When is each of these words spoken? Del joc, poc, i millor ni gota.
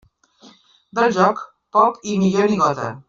Del 0.99 1.13
joc, 1.17 1.43
poc, 1.79 2.01
i 2.15 2.17
millor 2.23 2.51
ni 2.55 2.59
gota. 2.65 2.91